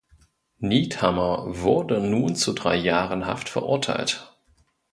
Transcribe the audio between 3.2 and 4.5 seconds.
Haft verurteilt.